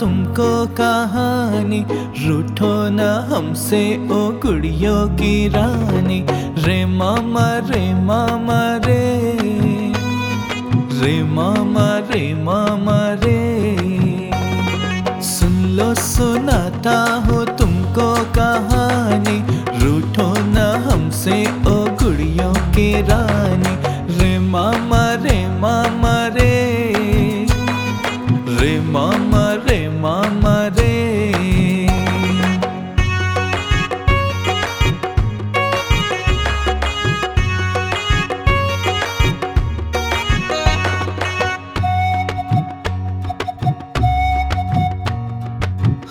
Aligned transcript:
तुमको 0.00 0.66
कहानी। 0.66 1.86
रूठो 2.26 2.88
न 2.88 3.00
हमसे, 3.32 3.96
ओ 3.96 4.30
गुड़ियों 4.30 5.08
की 5.08 5.48
रानी। 5.48 6.26
रे 6.64 6.86
मामा 6.86 7.58
रे 7.58 7.94
मामा, 7.94 8.76
रे। 8.76 9.38
रे 11.00 11.22
मामा 11.22 11.98
रे 11.98 12.34
मामा, 12.34 12.98
रे। 12.98 13.76
सुन 15.22 15.64
लो, 15.64 15.94
सुनाता 15.94 17.14
हूँ 17.14 17.56
तुमको 17.56 18.14
कहानी। 18.14 19.60
रूठो 19.84 20.34
न 20.38 20.56
हमसे, 20.90 21.44
ओ 21.44 22.04
गुड़ियों 22.04 22.54
की 22.54 23.02
रानी। 23.02 23.76
रे 24.18 24.38
मामा 24.38 25.14
रे 25.14 25.48
मामा, 25.48 26.26
रे। 26.26 26.55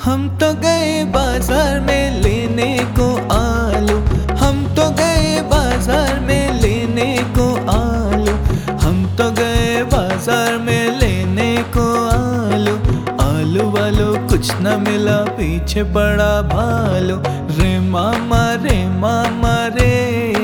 हम 0.06 0.28
तो 0.38 0.52
गए 0.54 1.04
बाज़ार 1.04 1.80
में 1.80 2.22
लेने 2.22 2.78
को 2.98 3.08
आलू। 3.34 3.98
हम 4.36 4.64
तो 4.76 4.90
गए 4.90 5.42
बाज़ार 5.42 6.20
में 6.20 6.62
लेने 6.62 7.08
को 7.38 7.48
आलू। 7.72 8.36
हम 8.78 9.16
तो 9.18 9.30
गए 9.32 9.82
बाज़ार 9.84 10.58
में 10.58 11.00
लेने 11.00 11.56
को 11.78 11.88
आलू। 12.10 12.76
आलू 13.24 13.70
वालो 13.72 14.14
कुछ 14.30 14.52
न 14.62 14.80
मिला, 14.88 15.18
पीछे 15.38 15.84
पड़ा 15.84 16.34
भालू। 16.54 17.18
रे 17.58 17.80
मामा 17.90 18.46
रे 18.64 18.78
मामा, 19.00 19.58
रे। 19.78 20.35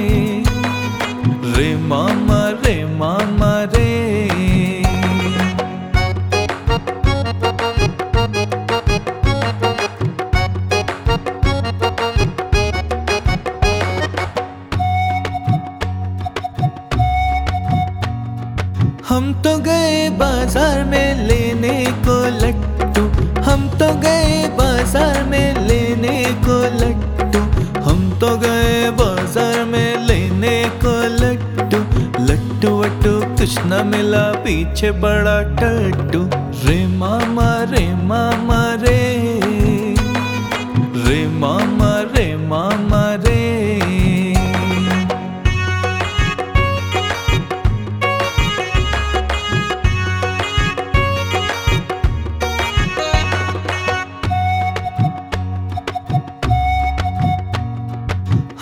हम 19.12 19.34
तो 19.44 19.58
गए 19.60 20.10
बाज़ार 20.10 20.84
में 20.84 21.28
लेने 21.28 21.74
को 22.06 22.14
लट्टू। 22.36 23.02
हम 23.42 23.68
तो 23.80 23.88
गए 24.02 24.48
बाज़ार 24.58 25.24
में 25.24 25.68
लेने 25.68 26.24
को 26.46 26.56
लट्टू। 26.76 27.42
हम 27.82 28.00
तो 28.22 28.30
गए 28.38 28.90
बाज़ार 29.00 29.64
में 29.66 30.08
लेने 30.08 30.54
को 30.84 30.94
लट्टू। 31.18 31.82
लट्टू 32.24 32.72
वट्टू 32.80 33.20
कुछ 33.36 33.58
न 33.66 33.86
मिला 33.88 34.24
पीछे 34.46 34.92
बड़ा 35.04 35.38
टट्टू। 35.60 36.24
रे 36.66 36.80
मामा 36.98 37.52
रे 37.72 37.86
मामा 38.06 38.61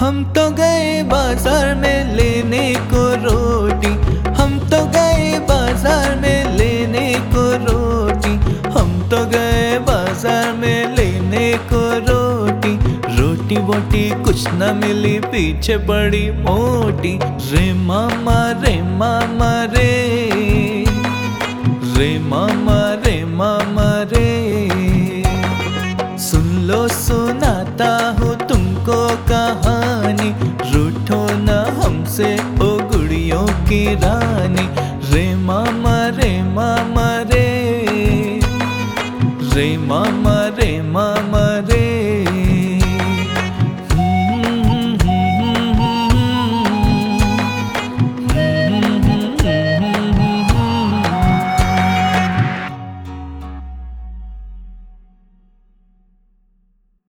हम 0.10 0.24
तो 0.34 0.44
गए 0.50 1.04
बाज़ार 1.04 1.74
में 1.76 2.16
लेने 2.16 2.64
को 2.92 3.02
रोटी। 3.24 3.90
हम 4.32 4.58
तो 4.70 4.78
गए 4.86 5.28
बाज़ार 5.40 6.16
में 6.16 6.58
लेने 6.58 7.14
को 7.34 7.44
रोटी। 7.66 8.32
हम 8.70 8.90
तो 9.10 9.20
गए 9.26 9.78
बाज़ार 9.80 10.52
में 10.54 10.96
लेने 10.96 11.52
को 11.72 11.82
रोटी। 12.08 12.74
रोटी 13.18 13.58
वोटी 13.68 14.10
कुछ 14.24 14.48
न 14.48 14.74
मिली, 14.76 15.20
पीछे 15.28 15.78
बड़ी 15.78 16.26
मोटी। 16.40 17.14
रे 17.52 17.74
मामा 17.74 18.40
रे 18.64 18.76
मामा, 18.82 19.52
रे। 19.76 19.94
रे 21.98 22.10
मामा 22.30 22.82
रे 23.06 23.24
मामा, 23.36 23.90
रे। 24.14 24.28
सुन 26.20 26.50
लो, 26.68 26.88
सुनाता 26.88 27.94
हूँ 28.20 28.36
तुमको 28.48 29.00
हमसे 32.20 32.36
ओ 32.36 32.78
गुड़ियों 32.92 33.48
की 33.48 33.96
रानी। 33.96 34.68
रे 35.12 35.36
मामा 35.36 36.08
रे 36.08 36.44
मामा 36.44 37.22
रे। 37.22 37.50
रे 40.60 40.82
मामा। 40.82 41.29